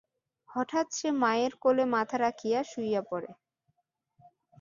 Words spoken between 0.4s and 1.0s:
হঠাৎ